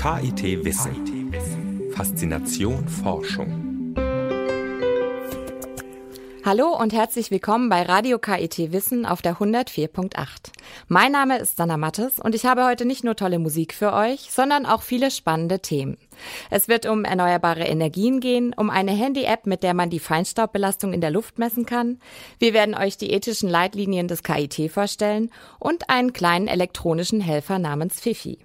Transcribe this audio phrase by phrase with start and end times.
[0.00, 1.30] KIT Wissen.
[1.92, 3.94] Faszination Forschung.
[6.42, 10.14] Hallo und herzlich willkommen bei Radio KIT Wissen auf der 104.8.
[10.88, 14.30] Mein Name ist Sanna Mattes und ich habe heute nicht nur tolle Musik für euch,
[14.30, 15.98] sondern auch viele spannende Themen.
[16.48, 21.02] Es wird um erneuerbare Energien gehen, um eine Handy-App, mit der man die Feinstaubbelastung in
[21.02, 21.98] der Luft messen kann.
[22.38, 28.00] Wir werden euch die ethischen Leitlinien des KIT vorstellen und einen kleinen elektronischen Helfer namens
[28.00, 28.38] Fifi.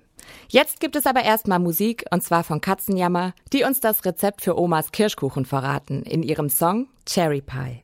[0.49, 4.57] Jetzt gibt es aber erstmal Musik, und zwar von Katzenjammer, die uns das Rezept für
[4.57, 7.83] Omas Kirschkuchen verraten in ihrem Song Cherry Pie.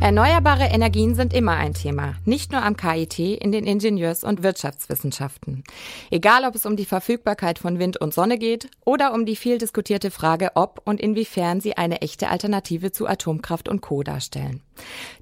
[0.00, 5.62] Erneuerbare Energien sind immer ein Thema, nicht nur am KIT, in den Ingenieurs- und Wirtschaftswissenschaften.
[6.10, 9.58] Egal, ob es um die Verfügbarkeit von Wind und Sonne geht oder um die viel
[9.58, 14.02] diskutierte Frage, ob und inwiefern sie eine echte Alternative zu Atomkraft und Co.
[14.02, 14.62] darstellen.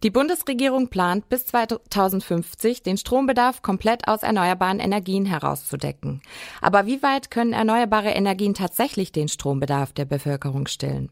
[0.02, 6.22] Die Bundesregierung plant bis 2050 den Strombedarf komplett aus erneuerbaren Energien herauszudecken.
[6.60, 11.10] Aber wie weit können erneuerbare Energien tatsächlich den Strombedarf der Bevölkerung stillen?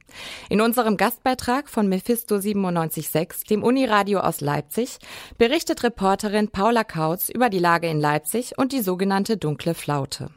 [0.49, 4.99] In unserem Gastbeitrag von Mephisto 97.6, dem Uniradio aus Leipzig,
[5.39, 10.31] berichtet Reporterin Paula Kautz über die Lage in Leipzig und die sogenannte dunkle Flaute.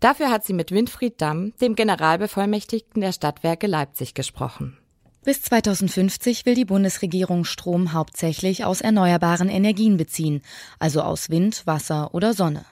[0.00, 4.78] Dafür hat sie mit Winfried Damm, dem Generalbevollmächtigten der Stadtwerke Leipzig, gesprochen.
[5.24, 10.42] Bis 2050 will die Bundesregierung Strom hauptsächlich aus erneuerbaren Energien beziehen,
[10.78, 12.66] also aus Wind, Wasser oder Sonne.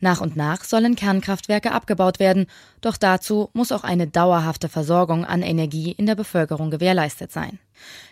[0.00, 2.46] Nach und nach sollen Kernkraftwerke abgebaut werden,
[2.82, 7.58] doch dazu muss auch eine dauerhafte Versorgung an Energie in der Bevölkerung gewährleistet sein.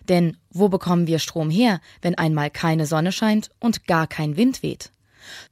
[0.08, 4.62] Denn wo bekommen wir Strom her, wenn einmal keine Sonne scheint und gar kein Wind
[4.62, 4.90] weht?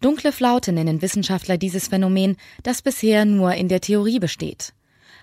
[0.01, 4.73] Dunkle Flaute nennen Wissenschaftler dieses Phänomen, das bisher nur in der Theorie besteht.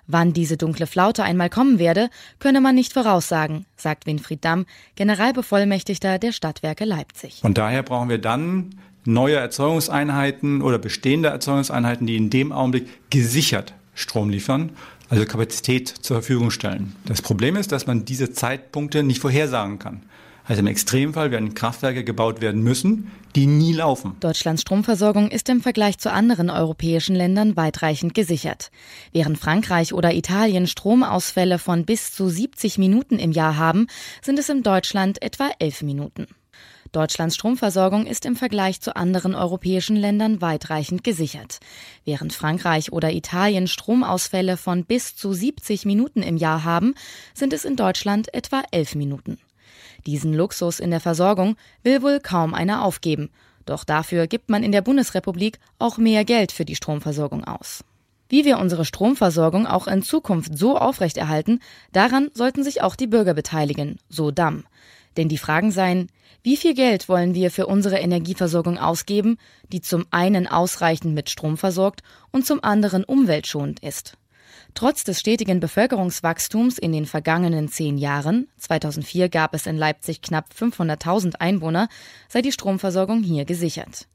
[0.08, 6.18] Wann diese dunkle Flaute einmal kommen werde, könne man nicht voraussagen, sagt Winfried Damm, Generalbevollmächtigter
[6.18, 7.42] der Stadtwerke Leipzig.
[7.44, 13.74] Und daher brauchen wir dann neue Erzeugungseinheiten oder bestehende Erzeugungseinheiten, die in dem Augenblick gesichert
[13.96, 14.72] Strom liefern,
[15.10, 16.96] also Kapazität zur Verfügung stellen.
[17.06, 20.04] Das Problem ist, dass man diese Zeitpunkte nicht vorhersagen kann.
[20.48, 24.16] Also im Extremfall werden Kraftwerke gebaut werden müssen, die nie laufen.
[24.22, 28.72] Deutschlands Stromversorgung ist im Vergleich zu anderen europäischen Ländern weitreichend gesichert.
[29.12, 33.88] Während Frankreich oder Italien Stromausfälle von bis zu 70 Minuten im Jahr haben,
[34.22, 36.28] sind es in Deutschland etwa 11 Minuten.
[36.94, 41.60] Deutschlands Stromversorgung ist im Vergleich zu anderen europäischen Ländern weitreichend gesichert.
[42.06, 46.96] Während Frankreich oder Italien Stromausfälle von bis zu 70 Minuten im Jahr haben,
[47.34, 49.38] sind es in Deutschland etwa 11 Minuten.
[50.08, 53.30] Diesen Luxus in der Versorgung will wohl kaum einer aufgeben.
[53.66, 57.84] Doch dafür gibt man in der Bundesrepublik auch mehr Geld für die Stromversorgung aus.
[58.30, 61.60] Wie wir unsere Stromversorgung auch in Zukunft so aufrechterhalten,
[61.92, 64.64] daran sollten sich auch die Bürger beteiligen, so Damm.
[65.18, 66.08] Denn die Fragen seien,
[66.42, 69.38] wie viel Geld wollen wir für unsere Energieversorgung ausgeben,
[69.74, 72.02] die zum einen ausreichend mit Strom versorgt
[72.32, 74.18] und zum anderen umweltschonend ist?
[74.78, 80.52] Trotz des stetigen Bevölkerungswachstums in den vergangenen zehn Jahren, 2004 gab es in Leipzig knapp
[80.56, 81.90] 500.000 Einwohner,
[82.30, 84.08] sei die Stromversorgung hier gesichert.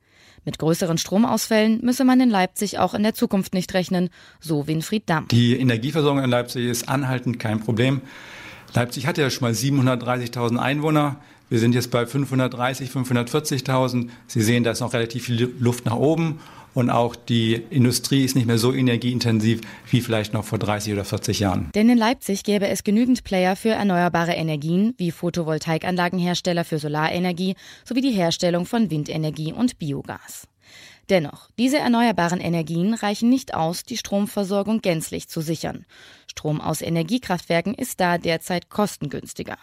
[0.45, 4.09] Mit größeren Stromausfällen müsse man in Leipzig auch in der Zukunft nicht rechnen,
[4.39, 5.27] so Winfried Damm.
[5.33, 8.01] Die Energieversorgung in Leipzig ist anhaltend kein Problem.
[8.72, 11.17] Leipzig hatte ja schon mal 730.000 Einwohner.
[11.51, 14.11] Wir sind jetzt bei 530, 540.000.
[14.28, 16.39] Sie sehen, da ist noch relativ viel Luft nach oben
[16.75, 19.60] und auch die Industrie ist nicht mehr so energieintensiv
[19.91, 21.71] wie vielleicht noch vor 30 oder 40 Jahren.
[21.75, 28.00] Denn in Leipzig gäbe es genügend Player für erneuerbare Energien wie Photovoltaikanlagenhersteller für Solarenergie sowie
[28.00, 30.49] die Herstellung von Windenergie und Biogas.
[31.10, 35.84] Dennoch, diese erneuerbaren Energien reichen nicht aus, die Stromversorgung gänzlich zu sichern.
[36.27, 39.59] Strom aus Energiekraftwerken ist da derzeit kostengünstiger.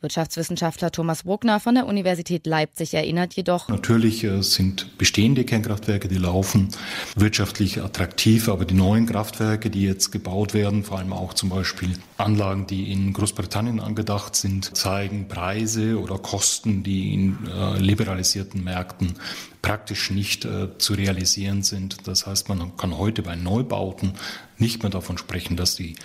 [0.00, 3.68] Wirtschaftswissenschaftler Thomas Bruckner von der Universität Leipzig erinnert jedoch.
[3.68, 6.68] Natürlich äh, sind bestehende Kernkraftwerke, die laufen,
[7.16, 11.94] wirtschaftlich attraktiv, aber die neuen Kraftwerke, die jetzt gebaut werden, vor allem auch zum Beispiel
[12.16, 19.14] Anlagen, die in Großbritannien angedacht sind, zeigen Preise oder Kosten, die in äh, liberalisierten Märkten
[19.62, 22.06] praktisch nicht äh, zu realisieren sind.
[22.06, 24.12] Das heißt, man kann heute bei Neubauten
[24.58, 25.96] nicht mehr davon sprechen, dass die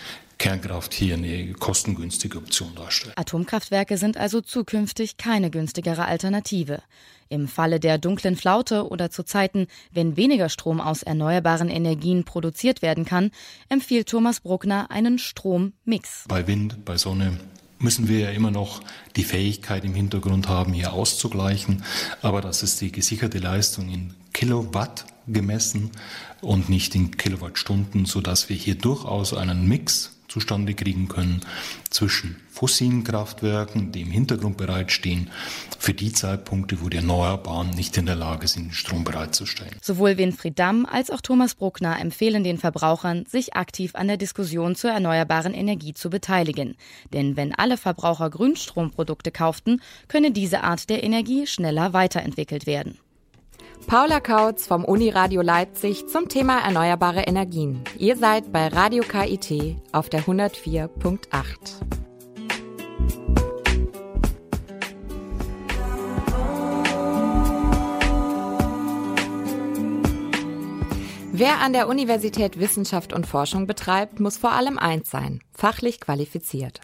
[0.44, 3.18] Kernkraft hier eine kostengünstige Option darstellt.
[3.18, 6.84] Atomkraftwerke sind also zukünftig keine günstigere Alternative.
[7.30, 12.82] Im Falle der dunklen Flaute oder zu Zeiten, wenn weniger Strom aus erneuerbaren Energien produziert
[12.82, 13.32] werden kann,
[13.70, 16.26] empfiehlt Thomas Bruckner einen Strommix.
[16.28, 17.40] Bei Wind, bei Sonne
[17.80, 18.82] müssen wir ja immer noch
[19.16, 21.86] die Fähigkeit im Hintergrund haben, hier auszugleichen.
[22.22, 25.92] Aber das ist die gesicherte Leistung in Kilowatt gemessen
[26.42, 31.42] und nicht in Kilowattstunden, sodass wir hier durchaus einen Mix zustande kriegen können
[31.90, 35.30] zwischen fossilen Kraftwerken, die im Hintergrund bereitstehen,
[35.80, 39.76] für die Zeitpunkte, wo die Erneuerbaren nicht in der Lage sind, Strom bereitzustellen.
[39.82, 44.76] Sowohl Winfried Damm als auch Thomas Bruckner empfehlen den Verbrauchern, sich aktiv an der Diskussion
[44.76, 46.76] zur erneuerbaren Energie zu beteiligen.
[47.12, 52.98] Denn wenn alle Verbraucher Grünstromprodukte kauften, könne diese Art der Energie schneller weiterentwickelt werden.
[53.88, 57.84] Paula Kautz vom Uniradio Leipzig zum Thema erneuerbare Energien.
[57.98, 61.94] Ihr seid bei Radio KIT auf der 104.8.
[71.36, 76.80] Wer an der Universität Wissenschaft und Forschung betreibt, muss vor allem eins sein, fachlich qualifiziert.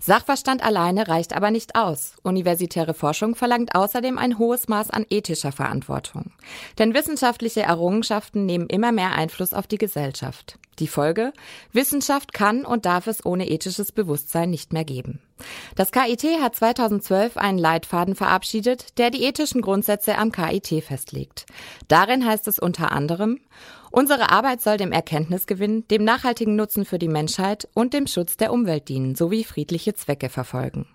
[0.00, 2.14] Sachverstand alleine reicht aber nicht aus.
[2.22, 6.32] Universitäre Forschung verlangt außerdem ein hohes Maß an ethischer Verantwortung.
[6.78, 10.58] Denn wissenschaftliche Errungenschaften nehmen immer mehr Einfluss auf die Gesellschaft.
[10.78, 11.32] Die Folge?
[11.72, 15.20] Wissenschaft kann und darf es ohne ethisches Bewusstsein nicht mehr geben.
[15.76, 21.46] Das KIT hat 2012 einen Leitfaden verabschiedet, der die ethischen Grundsätze am KIT festlegt.
[21.88, 23.40] Darin heißt es unter anderem,
[23.96, 28.52] Unsere Arbeit soll dem Erkenntnisgewinn, dem nachhaltigen Nutzen für die Menschheit und dem Schutz der
[28.52, 30.88] Umwelt dienen sowie friedliche Zwecke verfolgen.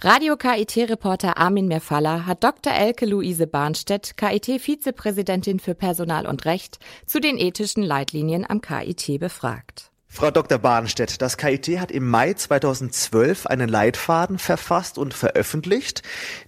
[0.00, 2.72] Radio KIT-Reporter Armin Merfalla hat Dr.
[2.72, 9.90] Elke Luise Barnstedt, KIT-Vizepräsidentin für Personal und Recht, zu den ethischen Leitlinien am KIT befragt.
[10.10, 10.58] Frau Dr.
[10.58, 16.02] Barnstedt, das KIT hat im Mai 2012 einen Leitfaden verfasst und veröffentlicht,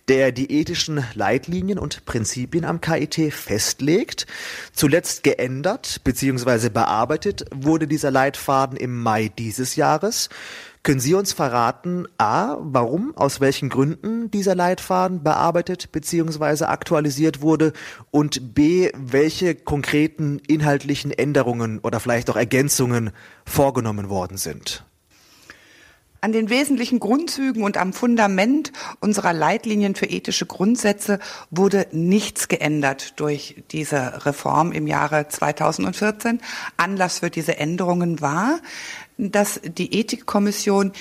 [0.09, 4.27] der die ethischen Leitlinien und Prinzipien am KIT festlegt.
[4.73, 6.71] Zuletzt geändert bzw.
[6.71, 10.31] bearbeitet wurde dieser Leitfaden im Mai dieses Jahres.
[10.83, 16.65] Können Sie uns verraten, a, warum, aus welchen Gründen dieser Leitfaden bearbeitet bzw.
[16.65, 17.75] aktualisiert wurde
[18.11, 23.11] und b, welche konkreten inhaltlichen Änderungen oder vielleicht auch Ergänzungen
[23.45, 24.87] vorgenommen worden sind?
[26.23, 31.19] An den wesentlichen Grundzügen und am Fundament unserer Leitlinien für ethische Grundsätze
[31.51, 36.41] wurde nichts geändert durch diese Reform im Jahre 2014.
[36.77, 38.61] Anlass für diese Änderungen war,
[39.17, 40.93] dass die Ethikkommission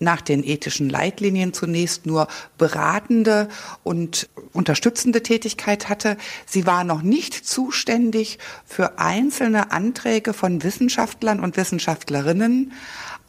[0.00, 2.26] nach den ethischen Leitlinien zunächst nur
[2.56, 3.48] beratende
[3.84, 6.16] und unterstützende Tätigkeit hatte.
[6.46, 12.72] Sie war noch nicht zuständig für einzelne Anträge von Wissenschaftlern und Wissenschaftlerinnen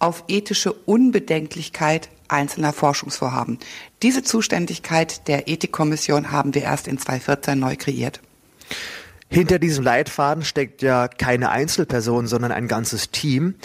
[0.02, 3.60] auf ethische Unbedenklichkeit einzelner Forschungsvorhaben.
[4.02, 8.22] Diese Zuständigkeit der Ethikkommission haben wir erst in 2014 neu kreiert.
[9.30, 13.56] Hinter diesem Leitfaden steckt ja keine Einzelperson, sondern ein ganzes Team.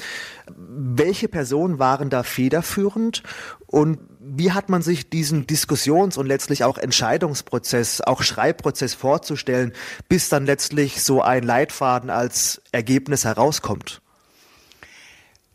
[0.56, 3.24] Welche Personen waren da federführend
[3.66, 9.72] und wie hat man sich diesen Diskussions- und letztlich auch Entscheidungsprozess, auch Schreibprozess vorzustellen,
[10.08, 14.02] bis dann letztlich so ein Leitfaden als Ergebnis herauskommt?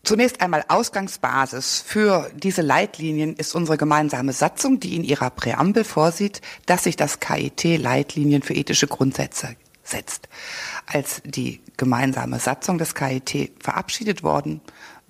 [0.03, 6.41] Zunächst einmal Ausgangsbasis für diese Leitlinien ist unsere gemeinsame Satzung, die in ihrer Präambel vorsieht,
[6.65, 10.27] dass sich das KIT Leitlinien für ethische Grundsätze setzt.
[10.87, 14.61] Als die gemeinsame Satzung des KIT verabschiedet worden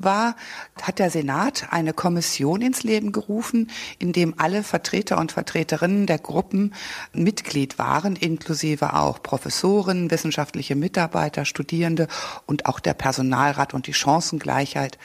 [0.03, 0.35] war,
[0.81, 3.69] hat der Senat eine Kommission ins Leben gerufen,
[3.99, 6.73] in dem alle Vertreter und Vertreterinnen der Gruppen
[7.13, 12.07] Mitglied waren, inklusive auch Professoren, wissenschaftliche Mitarbeiter, Studierende
[12.45, 14.97] und auch der Personalrat und die Chancengleichheit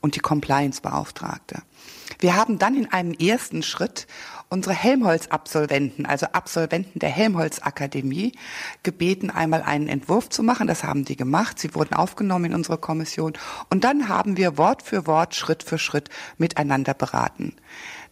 [0.00, 1.62] und die Compliance-Beauftragte.
[2.18, 4.06] Wir haben dann in einem ersten Schritt
[4.50, 8.32] unsere Helmholtz-Absolventen, also Absolventen der Helmholtz-Akademie,
[8.82, 10.66] gebeten, einmal einen Entwurf zu machen.
[10.66, 11.58] Das haben die gemacht.
[11.60, 13.32] Sie wurden aufgenommen in unsere Kommission.
[13.70, 17.54] Und dann haben wir Wort für Wort, Schritt für Schritt miteinander beraten.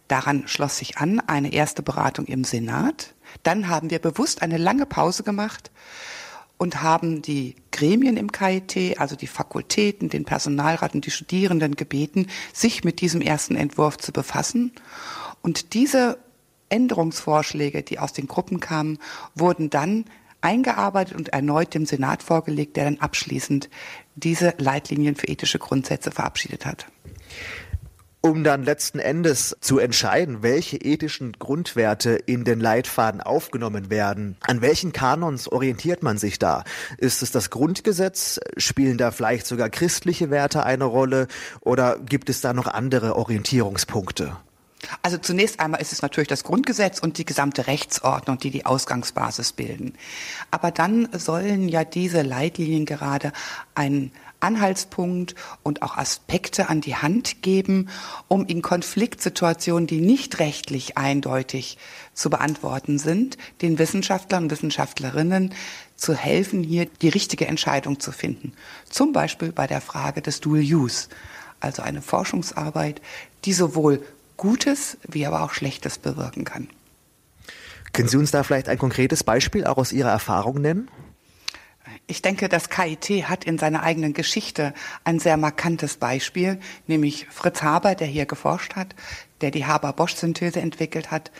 [0.07, 3.13] Daran schloss sich an eine erste Beratung im Senat.
[3.43, 5.71] Dann haben wir bewusst eine lange Pause gemacht
[6.57, 12.27] und haben die Gremien im KIT, also die Fakultäten, den Personalrat und die Studierenden gebeten,
[12.53, 14.71] sich mit diesem ersten Entwurf zu befassen.
[15.41, 16.17] Und diese
[16.69, 18.99] Änderungsvorschläge, die aus den Gruppen kamen,
[19.35, 20.05] wurden dann
[20.41, 23.69] eingearbeitet und erneut dem Senat vorgelegt, der dann abschließend
[24.15, 26.87] diese Leitlinien für ethische Grundsätze verabschiedet hat.
[28.21, 34.61] Um dann letzten Endes zu entscheiden, welche ethischen Grundwerte in den Leitfaden aufgenommen werden, an
[34.61, 36.65] welchen Kanons orientiert man sich da?
[36.97, 38.41] Ist es das Grundgesetz?
[38.57, 41.29] Spielen da vielleicht sogar christliche Werte eine Rolle?
[41.61, 44.35] Oder gibt es da noch andere Orientierungspunkte?
[45.01, 49.51] Also zunächst einmal ist es natürlich das Grundgesetz und die gesamte Rechtsordnung, die die Ausgangsbasis
[49.51, 49.93] bilden.
[50.51, 53.33] Aber dann sollen ja diese Leitlinien gerade
[53.75, 57.89] einen Anhaltspunkt und auch Aspekte an die Hand geben,
[58.29, 61.77] um in Konfliktsituationen, die nicht rechtlich eindeutig
[62.13, 65.53] zu beantworten sind, den Wissenschaftlern und Wissenschaftlerinnen
[65.97, 68.53] zu helfen, hier die richtige Entscheidung zu finden.
[68.89, 71.09] Zum Beispiel bei der Frage des Dual Use
[71.59, 73.01] also eine Forschungsarbeit,
[73.45, 74.01] die sowohl
[74.39, 76.69] Gutes wie aber auch Schlechtes bewirken kann.
[77.91, 80.89] Können Sie uns da vielleicht ein konkretes Beispiel auch aus Ihrer Erfahrung nennen?
[82.07, 87.61] Ich denke, das KIT hat in seiner eigenen Geschichte ein sehr markantes Beispiel, nämlich Fritz
[87.61, 88.95] Haber, der hier geforscht hat,
[89.41, 91.31] der die Haber-Bosch-Synthese entwickelt hat,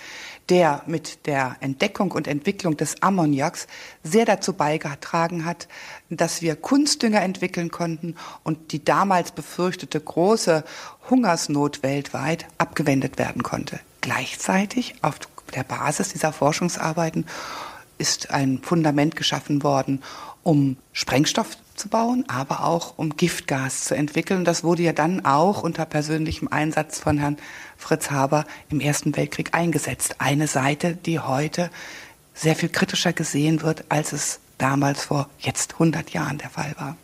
[0.49, 3.67] der mit der Entdeckung und Entwicklung des Ammoniaks
[4.03, 5.67] sehr dazu beigetragen hat,
[6.09, 10.63] dass wir Kunstdünger entwickeln konnten und die damals befürchtete große
[11.09, 13.79] Hungersnot weltweit abgewendet werden konnte.
[14.01, 15.19] Gleichzeitig auf
[15.55, 17.25] der Basis dieser Forschungsarbeiten
[17.97, 20.01] ist ein Fundament geschaffen worden,
[20.43, 24.45] um Sprengstoff zu bauen, aber auch um Giftgas zu entwickeln.
[24.45, 27.37] Das wurde ja dann auch unter persönlichem Einsatz von Herrn
[27.77, 30.15] Fritz Haber im Ersten Weltkrieg eingesetzt.
[30.19, 31.71] Eine Seite, die heute
[32.33, 36.97] sehr viel kritischer gesehen wird, als es damals vor jetzt 100 Jahren der Fall war.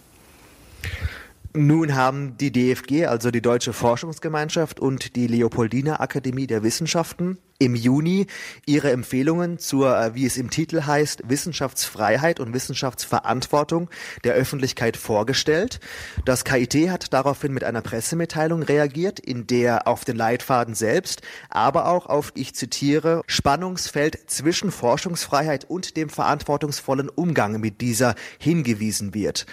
[1.56, 7.76] Nun haben die DFG, also die Deutsche Forschungsgemeinschaft und die Leopoldina Akademie der Wissenschaften im
[7.76, 8.28] Juni
[8.66, 13.90] ihre Empfehlungen zur, äh, wie es im Titel heißt, Wissenschaftsfreiheit und Wissenschaftsverantwortung
[14.26, 15.80] der Öffentlichkeit vorgestellt.
[16.26, 21.88] Das KIT hat daraufhin mit einer Pressemitteilung reagiert, in der auf den Leitfaden selbst, aber
[21.88, 29.46] auch auf, ich zitiere, Spannungsfeld zwischen Forschungsfreiheit und dem verantwortungsvollen Umgang mit dieser hingewiesen wird.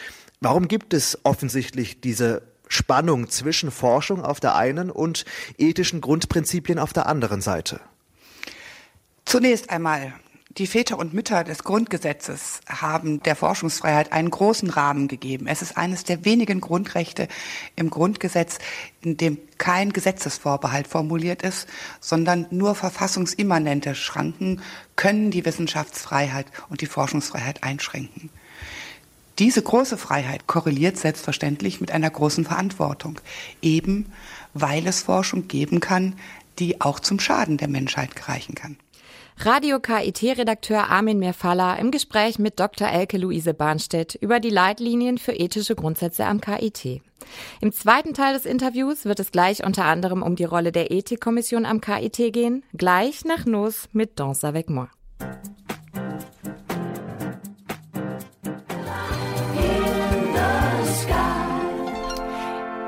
[0.45, 5.25] Warum gibt es offensichtlich diese Spannung zwischen Forschung auf der einen und
[5.57, 7.79] ethischen Grundprinzipien auf der anderen Seite?
[9.25, 10.15] Zunächst einmal,
[10.59, 15.47] die Väter und Mütter des Grundgesetzes haben der Forschungsfreiheit einen großen Rahmen gegeben.
[15.47, 17.29] Es ist eines der wenigen Grundrechte
[17.77, 18.59] im Grundgesetz,
[19.01, 21.69] in dem kein Gesetzesvorbehalt formuliert ist,
[22.01, 24.61] sondern nur verfassungsimmanente Schranken
[24.97, 28.29] können die Wissenschaftsfreiheit und die Forschungsfreiheit einschränken.
[29.39, 33.21] Diese große Freiheit korreliert selbstverständlich mit einer großen Verantwortung,
[33.63, 34.13] eben
[34.55, 36.15] weil es Forschung geben kann,
[36.59, 38.77] die auch zum Schaden der Menschheit gereichen kann.
[39.39, 42.89] Radio KIT-Redakteur Armin Meerfaller im Gespräch mit Dr.
[42.89, 47.01] Elke Luise Bahnstedt über die Leitlinien für ethische Grundsätze am KIT.
[47.61, 51.65] Im zweiten Teil des Interviews wird es gleich unter anderem um die Rolle der Ethikkommission
[51.65, 54.89] am KIT gehen, gleich nach Nos mit Danse avec moi.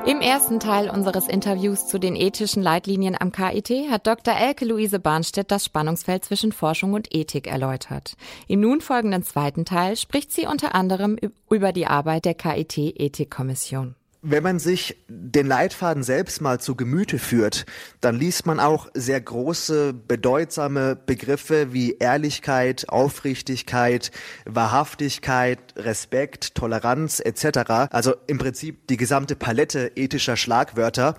[0.06, 4.34] Im ersten Teil unseres Interviews zu den ethischen Leitlinien am KIT hat Dr.
[4.34, 8.14] Elke Luise Bahnstedt das Spannungsfeld zwischen Forschung und Ethik erläutert.
[8.46, 11.16] Im nun folgenden zweiten Teil spricht sie unter anderem
[11.48, 13.94] über die Arbeit der KIT Ethikkommission.
[14.26, 17.66] Wenn man sich den Leitfaden selbst mal zu Gemüte führt,
[18.00, 24.12] dann liest man auch sehr große, bedeutsame Begriffe wie Ehrlichkeit, Aufrichtigkeit,
[24.46, 27.90] Wahrhaftigkeit, Respekt, Toleranz etc.
[27.90, 31.16] Also im Prinzip die gesamte Palette ethischer Schlagwörter.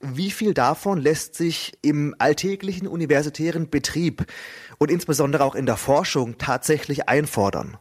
[0.00, 4.26] Wie viel davon lässt sich im alltäglichen universitären Betrieb
[4.78, 7.78] und insbesondere auch in der Forschung tatsächlich einfordern?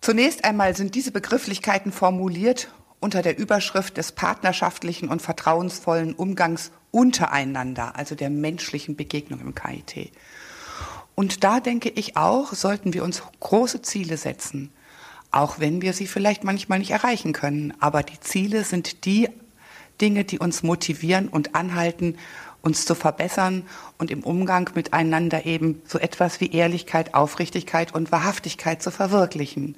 [0.00, 2.68] Zunächst einmal sind diese Begrifflichkeiten formuliert,
[3.00, 10.12] unter der Überschrift des partnerschaftlichen und vertrauensvollen Umgangs untereinander, also der menschlichen Begegnung im KIT.
[11.14, 14.72] Und da denke ich auch, sollten wir uns große Ziele setzen,
[15.30, 17.74] auch wenn wir sie vielleicht manchmal nicht erreichen können.
[17.80, 19.28] Aber die Ziele sind die
[20.00, 22.16] Dinge, die uns motivieren und anhalten,
[22.62, 23.64] uns zu verbessern
[23.98, 29.76] und im Umgang miteinander eben so etwas wie Ehrlichkeit, Aufrichtigkeit und Wahrhaftigkeit zu verwirklichen.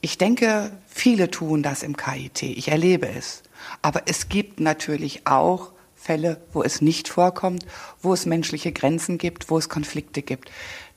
[0.00, 2.42] Ich denke, viele tun das im KIT.
[2.42, 3.42] Ich erlebe es.
[3.82, 7.66] Aber es gibt natürlich auch Fälle, wo es nicht vorkommt,
[8.00, 10.50] wo es menschliche Grenzen gibt, wo es Konflikte gibt.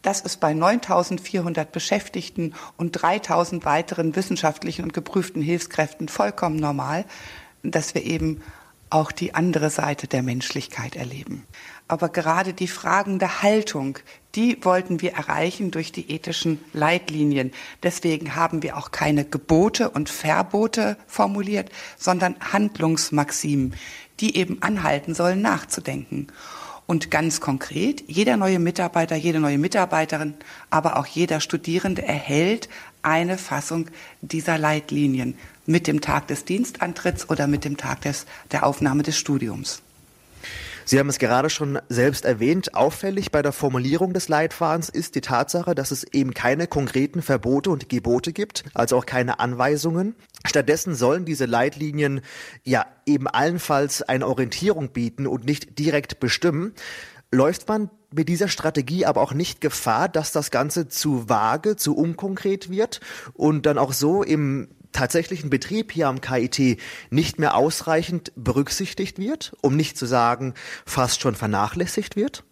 [0.04, 7.06] Das ist bei 9400 Beschäftigten und 3000 weiteren wissenschaftlichen und geprüften Hilfskräften vollkommen normal,
[7.64, 8.42] dass wir eben
[8.92, 11.46] auch die andere Seite der Menschlichkeit erleben.
[11.88, 13.98] Aber gerade die Fragen der Haltung,
[14.36, 17.52] die wollten wir erreichen durch die ethischen Leitlinien.
[17.84, 23.76] Deswegen haben wir auch keine Gebote und Verbote formuliert, sondern Handlungsmaximen,
[24.20, 26.28] die eben anhalten sollen, nachzudenken.
[26.88, 30.34] Und ganz konkret, jeder neue Mitarbeiter, jede neue Mitarbeiterin,
[30.70, 32.68] aber auch jeder Studierende erhält
[33.02, 33.88] eine Fassung
[34.22, 39.18] dieser Leitlinien mit dem Tag des Dienstantritts oder mit dem Tag des, der Aufnahme des
[39.18, 39.82] Studiums.
[40.86, 42.76] Sie haben es gerade schon selbst erwähnt.
[42.76, 47.70] Auffällig bei der Formulierung des Leitfadens ist die Tatsache, dass es eben keine konkreten Verbote
[47.70, 50.16] und Gebote gibt, also auch keine Anweisungen.
[50.46, 52.22] Stattdessen sollen diese Leitlinien
[52.64, 56.74] ja eben allenfalls eine Orientierung bieten und nicht direkt bestimmen.
[57.32, 61.96] Läuft man mit dieser Strategie aber auch nicht Gefahr, dass das Ganze zu vage, zu
[61.96, 63.00] unkonkret wird
[63.34, 66.80] und dann auch so im tatsächlichen Betrieb hier am KIT
[67.10, 70.54] nicht mehr ausreichend berücksichtigt wird, um nicht zu sagen,
[70.86, 72.44] fast schon vernachlässigt wird?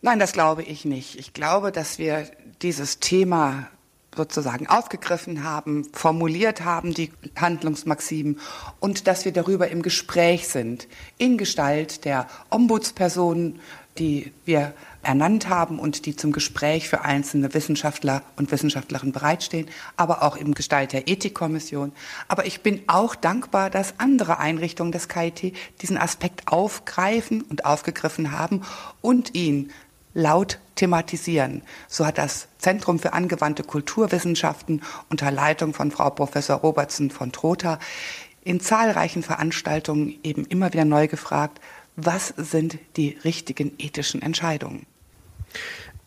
[0.00, 1.16] Nein, das glaube ich nicht.
[1.18, 2.30] Ich glaube, dass wir
[2.62, 3.68] dieses Thema
[4.16, 8.40] sozusagen aufgegriffen haben, formuliert haben, die Handlungsmaximen,
[8.80, 13.60] und dass wir darüber im Gespräch sind, in Gestalt der Ombudspersonen,
[13.98, 20.22] die wir ernannt haben und die zum Gespräch für einzelne Wissenschaftler und Wissenschaftlerinnen bereitstehen, aber
[20.22, 21.92] auch im Gestalt der Ethikkommission.
[22.26, 28.32] Aber ich bin auch dankbar, dass andere Einrichtungen des KIT diesen Aspekt aufgreifen und aufgegriffen
[28.32, 28.62] haben
[29.00, 29.70] und ihn
[30.14, 31.62] laut thematisieren.
[31.86, 37.78] So hat das Zentrum für angewandte Kulturwissenschaften unter Leitung von Frau Professor Robertson von Trotha
[38.44, 41.60] in zahlreichen Veranstaltungen eben immer wieder neu gefragt,
[42.00, 44.86] was sind die richtigen ethischen Entscheidungen?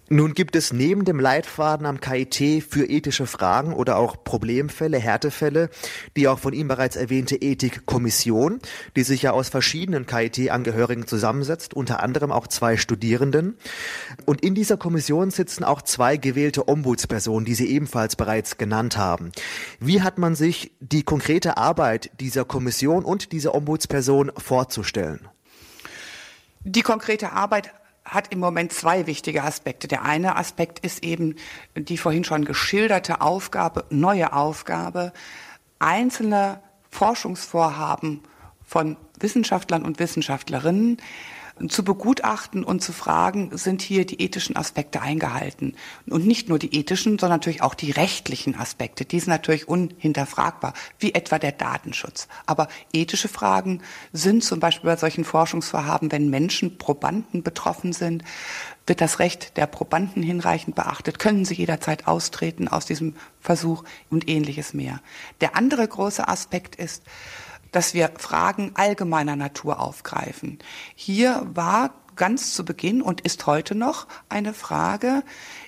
[0.08, 5.70] Nun gibt es neben dem Leitfaden am KIT für ethische Fragen oder auch Problemfälle, Härtefälle,
[6.18, 8.60] die auch von ihm bereits erwähnte Ethikkommission,
[8.98, 13.58] die sich ja aus verschiedenen KIT-Angehörigen zusammensetzt, unter anderem auch zwei Studierenden.
[14.26, 19.32] Und in dieser Kommission sitzen auch zwei gewählte Ombudspersonen, die Sie ebenfalls bereits genannt haben.
[19.80, 25.31] Wie hat man sich die konkrete Arbeit dieser Kommission und dieser Ombudsperson vorzustellen?
[26.64, 27.74] Die konkrete Arbeit
[28.06, 29.88] hat im Moment zwei wichtige Aspekte.
[29.88, 31.36] Der eine Aspekt ist eben
[31.76, 35.12] die vorhin schon geschilderte Aufgabe, neue Aufgabe,
[35.80, 38.22] einzelne Forschungsvorhaben
[38.64, 40.98] von Wissenschaftlern und Wissenschaftlerinnen
[41.70, 45.76] zu begutachten und zu fragen, sind hier die ethischen Aspekte eingehalten?
[46.10, 49.06] Und nicht nur die ethischen, sondern natürlich auch die rechtlichen Aspekte.
[49.06, 52.28] Die sind natürlich unhinterfragbar, wie etwa der Datenschutz.
[52.46, 53.82] Aber ethische Fragen
[54.14, 58.24] sind zum Beispiel bei solchen Forschungsvorhaben, wenn Menschen, Probanden betroffen sind,
[58.88, 61.20] wird das Recht der Probanden hinreichend beachtet?
[61.20, 65.02] Können sie jederzeit austreten aus diesem Versuch und ähnliches mehr?
[65.40, 67.04] Der andere große Aspekt ist,
[67.72, 70.60] dass wir Fragen allgemeiner Natur aufgreifen.
[70.96, 75.24] Hier war ganz zu Beginn und ist heute noch eine Frage,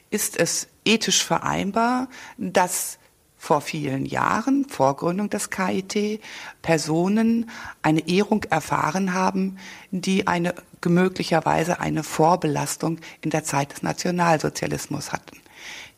[0.10, 3.00] ist es ethisch vereinbar, dass
[3.38, 6.22] vor vielen Jahren, vor Gründung des KIT,
[6.62, 7.50] Personen
[7.82, 9.58] eine Ehrung erfahren haben,
[9.92, 15.43] die eine möglicherweise eine Vorbelastung in der Zeit des Nationalsozialismus hatten.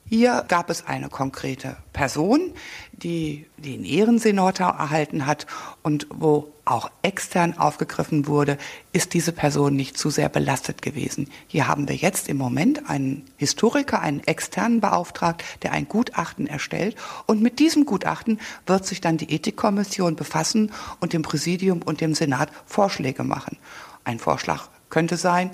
[0.08, 2.54] Hier gab es eine konkrete Person,
[2.92, 5.48] die den Ehrensenator erhalten hat
[5.82, 8.60] und wo auch extern aufgegriffen wurde,
[8.94, 11.32] ist diese Person nicht zu sehr belastet gewesen.
[11.48, 16.96] Hier haben wir jetzt im Moment einen Historiker, einen externen beauftragt, der ein Gutachten erstellt
[17.26, 22.14] und mit diesem Gutachten wird sich dann die Ethikkommission befassen und dem Präsidium und dem
[22.14, 23.58] Senat Vorschläge machen.
[24.04, 25.50] Ein Vorschlag könnte sein,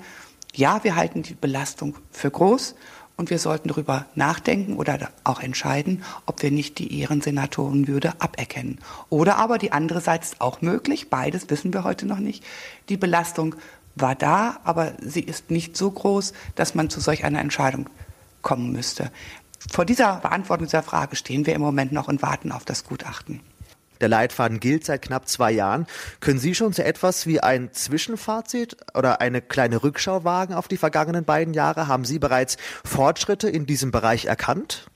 [0.54, 2.74] ja, wir halten die Belastung für groß
[3.22, 8.80] und wir sollten darüber nachdenken oder auch entscheiden, ob wir nicht die Ehrensenatorenwürde aberkennen.
[9.10, 12.42] Oder aber die andere Seite ist auch möglich, beides wissen wir heute noch nicht.
[12.88, 13.54] Die Belastung
[13.94, 17.88] war da, aber sie ist nicht so groß, dass man zu solch einer Entscheidung
[18.42, 19.12] kommen müsste.
[19.70, 23.38] Vor dieser Beantwortung dieser Frage stehen wir im Moment noch und warten auf das Gutachten.
[24.02, 25.86] Der Leitfaden gilt seit knapp zwei Jahren.
[26.18, 30.76] Können Sie schon so etwas wie ein Zwischenfazit oder eine kleine Rückschau wagen auf die
[30.76, 31.86] vergangenen beiden Jahre?
[31.86, 34.86] Haben Sie bereits Fortschritte in diesem Bereich erkannt?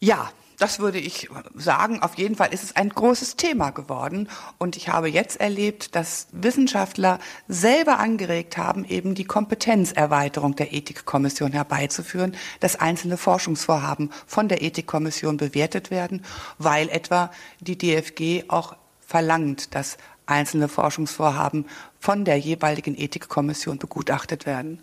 [0.00, 2.02] Ja, das würde ich sagen.
[2.02, 4.28] Auf jeden Fall ist es ein großes Thema geworden.
[4.58, 11.52] Und ich habe jetzt erlebt, dass Wissenschaftler selber angeregt haben, eben die Kompetenzerweiterung der Ethikkommission
[11.52, 16.24] herbeizuführen, dass einzelne Forschungsvorhaben von der Ethikkommission bewertet werden,
[16.58, 21.66] weil etwa die DFG auch verlangt, dass einzelne Forschungsvorhaben
[21.98, 24.80] von der jeweiligen Ethikkommission begutachtet werden.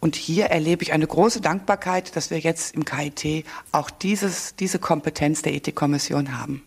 [0.00, 4.78] Und hier erlebe ich eine große Dankbarkeit, dass wir jetzt im KIT auch dieses, diese
[4.78, 6.62] Kompetenz der Ethikkommission haben.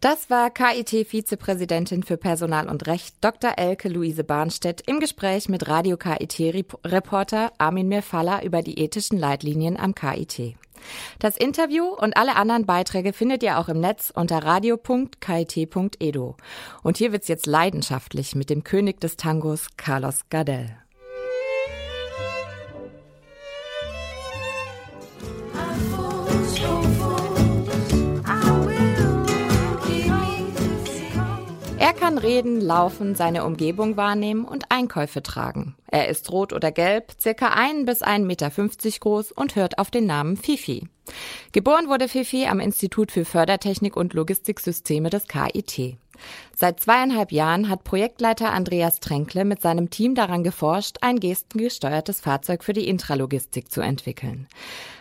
[0.00, 3.54] Das war KIT-Vizepräsidentin für Personal und Recht Dr.
[3.56, 9.96] Elke Luise Barnstedt im Gespräch mit Radio KIT-Reporter Armin Mirfalla über die ethischen Leitlinien am
[9.96, 10.54] KIT.
[11.18, 16.36] Das Interview und alle anderen Beiträge findet ihr auch im Netz unter radio.kit.edu.
[16.84, 20.76] Und hier wird's jetzt leidenschaftlich mit dem König des Tangos Carlos Gardel.
[31.88, 35.74] Er kann reden, laufen, seine Umgebung wahrnehmen und Einkäufe tragen.
[35.86, 38.50] Er ist rot oder gelb, circa ein bis 1,50 Meter
[39.00, 40.86] groß und hört auf den Namen Fifi.
[41.52, 45.96] Geboren wurde Fifi am Institut für Fördertechnik und Logistiksysteme des KIT.
[46.54, 52.64] Seit zweieinhalb Jahren hat Projektleiter Andreas Tränkle mit seinem Team daran geforscht, ein gestengesteuertes Fahrzeug
[52.64, 54.46] für die Intralogistik zu entwickeln.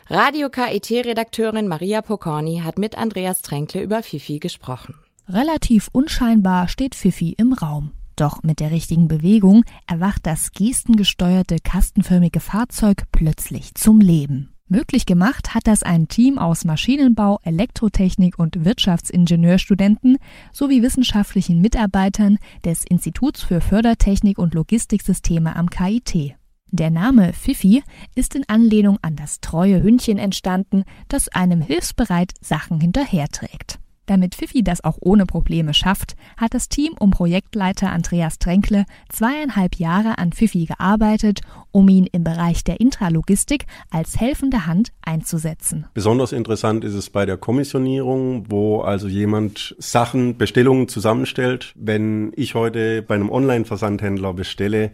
[0.10, 4.96] Radio KIT-Redakteurin Maria Pocorni hat mit Andreas Tränkle über Fifi gesprochen.
[5.30, 7.92] Relativ unscheinbar steht Fifi im Raum.
[8.16, 14.54] Doch mit der richtigen Bewegung erwacht das gestengesteuerte kastenförmige Fahrzeug plötzlich zum Leben.
[14.70, 20.18] Möglich gemacht hat das ein Team aus Maschinenbau, Elektrotechnik und Wirtschaftsingenieurstudenten
[20.54, 26.36] sowie wissenschaftlichen Mitarbeitern des Instituts für Fördertechnik und Logistiksysteme am KIT.
[26.72, 27.84] Der Name Fifi
[28.16, 33.80] ist in Anlehnung an das treue Hündchen entstanden, das einem hilfsbereit Sachen hinterherträgt.
[34.08, 39.76] Damit Fifi das auch ohne Probleme schafft, hat das Team um Projektleiter Andreas Tränkle zweieinhalb
[39.76, 41.42] Jahre an Fifi gearbeitet,
[41.72, 45.88] um ihn im Bereich der Intralogistik als helfende Hand einzusetzen.
[45.94, 51.74] Besonders interessant ist es bei der Kommissionierung, wo also jemand Sachen, Bestellungen zusammenstellt.
[51.76, 54.92] Wenn ich heute bei einem Online-Versandhändler bestelle,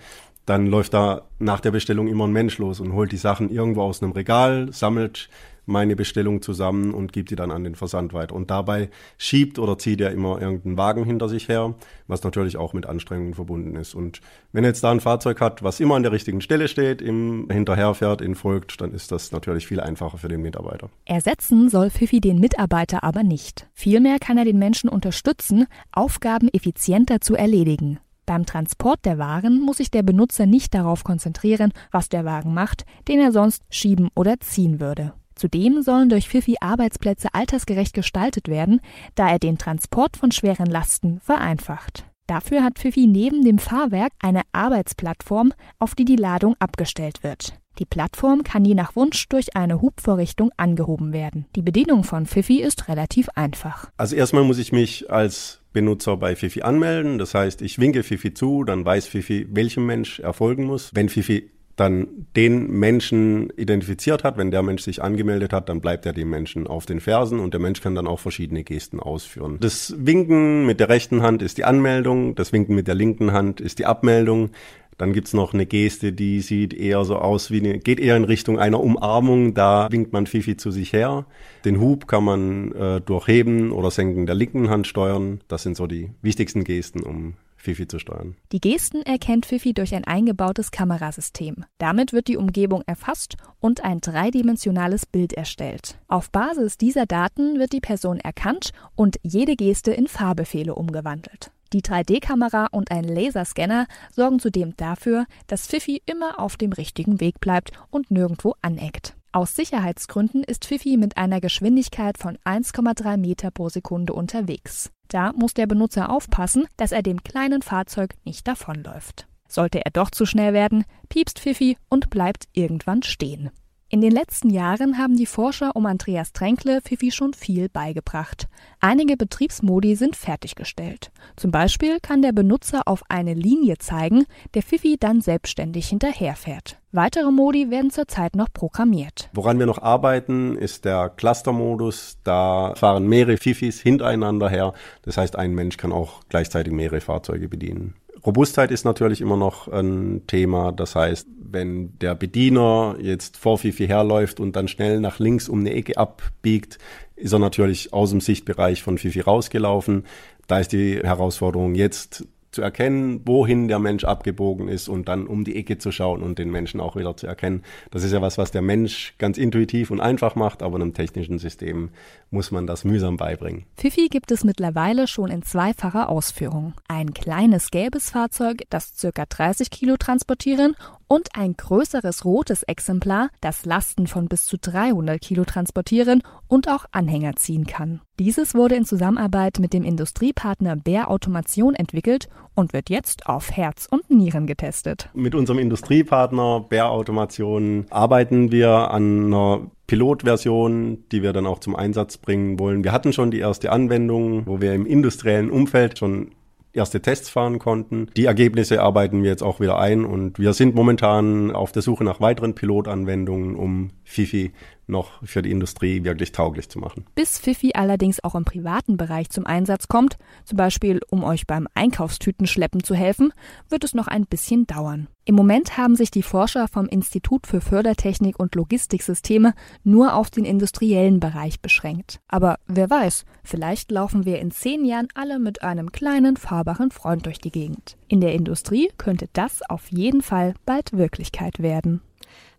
[0.47, 3.84] dann läuft da nach der Bestellung immer ein Mensch los und holt die Sachen irgendwo
[3.84, 5.30] aus einem Regal, sammelt
[5.65, 8.36] meine Bestellung zusammen und gibt die dann an den Versand weiter.
[8.36, 11.76] Und dabei schiebt oder zieht er immer irgendeinen Wagen hinter sich her,
[12.08, 13.95] was natürlich auch mit Anstrengungen verbunden ist.
[13.95, 14.21] Und
[14.52, 17.47] wenn er jetzt da ein Fahrzeug hat, was immer an der richtigen Stelle steht, ihm
[17.49, 20.89] hinterherfährt, ihn folgt, dann ist das natürlich viel einfacher für den Mitarbeiter.
[21.06, 23.67] Ersetzen soll Fifi den Mitarbeiter aber nicht.
[23.73, 27.99] Vielmehr kann er den Menschen unterstützen, Aufgaben effizienter zu erledigen.
[28.26, 32.86] Beim Transport der Waren muss sich der Benutzer nicht darauf konzentrieren, was der Wagen macht,
[33.08, 35.13] den er sonst schieben oder ziehen würde.
[35.35, 38.81] Zudem sollen durch Fifi Arbeitsplätze altersgerecht gestaltet werden,
[39.15, 42.05] da er den Transport von schweren Lasten vereinfacht.
[42.27, 47.59] Dafür hat Fifi neben dem Fahrwerk eine Arbeitsplattform, auf die die Ladung abgestellt wird.
[47.79, 51.47] Die Plattform kann je nach Wunsch durch eine Hubvorrichtung angehoben werden.
[51.55, 53.89] Die Bedienung von Fifi ist relativ einfach.
[53.97, 57.17] Also erstmal muss ich mich als Benutzer bei Fifi anmelden.
[57.17, 60.91] Das heißt, ich winke Fifi zu, dann weiß Fifi, welchem Mensch er folgen muss.
[60.93, 66.05] Wenn Fifi dann den Menschen identifiziert hat, wenn der Mensch sich angemeldet hat, dann bleibt
[66.05, 69.57] er dem Menschen auf den Fersen und der Mensch kann dann auch verschiedene Gesten ausführen.
[69.59, 73.59] Das Winken mit der rechten Hand ist die Anmeldung, das Winken mit der linken Hand
[73.59, 74.51] ist die Abmeldung.
[74.97, 78.25] Dann gibt's noch eine Geste, die sieht eher so aus wie eine, geht eher in
[78.25, 79.55] Richtung einer Umarmung.
[79.55, 81.25] Da winkt man Fifi zu sich her.
[81.65, 85.41] Den Hub kann man äh, durch Heben oder Senken der linken Hand steuern.
[85.47, 87.33] Das sind so die wichtigsten Gesten, um
[87.63, 88.36] Fifi zu steuern.
[88.52, 91.65] Die Gesten erkennt Fifi durch ein eingebautes Kamerasystem.
[91.78, 95.97] Damit wird die Umgebung erfasst und ein dreidimensionales Bild erstellt.
[96.08, 101.52] Auf Basis dieser Daten wird die Person erkannt und jede Geste in Fahrbefehle umgewandelt.
[101.71, 107.39] Die 3D-Kamera und ein Laserscanner sorgen zudem dafür, dass Fifi immer auf dem richtigen Weg
[107.39, 109.15] bleibt und nirgendwo aneckt.
[109.32, 114.91] Aus Sicherheitsgründen ist Fifi mit einer Geschwindigkeit von 1,3 Meter pro Sekunde unterwegs.
[115.13, 119.28] Da muss der Benutzer aufpassen, dass er dem kleinen Fahrzeug nicht davonläuft.
[119.47, 123.52] Sollte er doch zu schnell werden, piepst Fifi und bleibt irgendwann stehen.
[123.93, 128.47] In den letzten Jahren haben die Forscher um Andreas Tränkle Fifi schon viel beigebracht.
[128.79, 131.12] Einige Betriebsmodi sind fertiggestellt.
[131.36, 134.25] Zum Beispiel kann der Benutzer auf eine Linie zeigen,
[134.56, 136.79] der Fifi dann selbstständig hinterherfährt.
[136.91, 139.29] Weitere Modi werden zurzeit noch programmiert.
[139.36, 142.17] Woran wir noch arbeiten, ist der Cluster-Modus.
[142.23, 144.73] Da fahren mehrere Fifis hintereinander her.
[145.03, 147.93] Das heißt, ein Mensch kann auch gleichzeitig mehrere Fahrzeuge bedienen.
[148.25, 150.71] Robustheit ist natürlich immer noch ein Thema.
[150.71, 155.59] Das heißt, wenn der Bediener jetzt vor Fifi herläuft und dann schnell nach links um
[155.59, 156.79] eine Ecke abbiegt,
[157.15, 160.05] ist er natürlich aus dem Sichtbereich von Fifi rausgelaufen.
[160.47, 165.43] Da ist die Herausforderung jetzt zu erkennen, wohin der Mensch abgebogen ist und dann um
[165.43, 167.63] die Ecke zu schauen und den Menschen auch wieder zu erkennen.
[167.91, 170.93] Das ist ja was, was der Mensch ganz intuitiv und einfach macht, aber in einem
[170.93, 171.89] technischen System
[172.33, 173.65] muss man das mühsam beibringen.
[173.77, 176.73] Fifi gibt es mittlerweile schon in zweifacher Ausführung.
[176.87, 179.25] Ein kleines gelbes Fahrzeug, das ca.
[179.25, 180.75] 30 Kilo transportieren
[181.07, 186.85] und ein größeres rotes Exemplar, das Lasten von bis zu 300 Kilo transportieren und auch
[186.91, 188.01] Anhänger ziehen kann.
[188.19, 193.87] Dieses wurde in Zusammenarbeit mit dem Industriepartner Bär Automation entwickelt und wird jetzt auf Herz
[193.89, 195.09] und Nieren getestet.
[195.13, 199.61] Mit unserem Industriepartner Bär Automation arbeiten wir an einer
[199.93, 202.84] Pilotversion, die wir dann auch zum Einsatz bringen wollen.
[202.84, 206.32] Wir hatten schon die erste Anwendung, wo wir im industriellen Umfeld schon
[206.73, 208.08] erste Tests fahren konnten.
[208.17, 212.03] Die Ergebnisse arbeiten wir jetzt auch wieder ein und wir sind momentan auf der Suche
[212.03, 214.53] nach weiteren Pilotanwendungen, um Fifi
[214.87, 217.05] noch für die Industrie wirklich tauglich zu machen.
[217.15, 221.67] Bis Fifi allerdings auch im privaten Bereich zum Einsatz kommt, zum Beispiel um euch beim
[221.73, 223.33] Einkaufstütenschleppen zu helfen,
[223.69, 225.07] wird es noch ein bisschen dauern.
[225.25, 230.43] Im Moment haben sich die Forscher vom Institut für Fördertechnik und Logistiksysteme nur auf den
[230.43, 232.19] industriellen Bereich beschränkt.
[232.27, 237.25] Aber wer weiß, vielleicht laufen wir in zehn Jahren alle mit einem kleinen, fahrbaren Freund
[237.25, 237.95] durch die Gegend.
[238.09, 242.01] In der Industrie könnte das auf jeden Fall bald Wirklichkeit werden.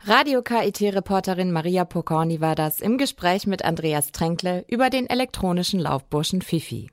[0.07, 6.43] Radio KIT-Reporterin Maria Pokorny war das im Gespräch mit Andreas Tränkle über den elektronischen Laufburschen
[6.43, 6.91] Fifi.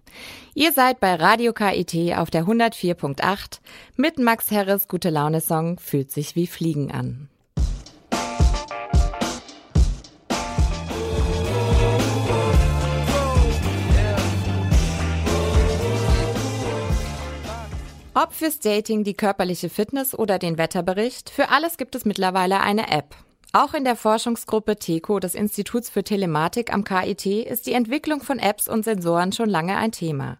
[0.53, 3.59] Ihr seid bei Radio KIT auf der 104.8
[3.97, 7.27] mit Max Herres Gute Laune Song Fühlt sich wie Fliegen an.
[18.13, 22.91] Ob fürs Dating, die körperliche Fitness oder den Wetterbericht, für alles gibt es mittlerweile eine
[22.91, 23.15] App.
[23.53, 28.39] Auch in der Forschungsgruppe TECO des Instituts für Telematik am KIT ist die Entwicklung von
[28.39, 30.37] Apps und Sensoren schon lange ein Thema.